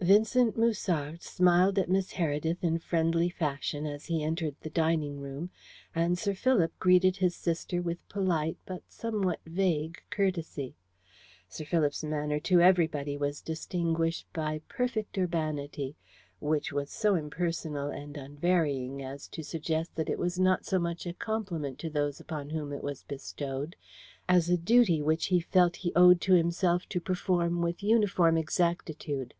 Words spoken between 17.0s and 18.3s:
impersonal and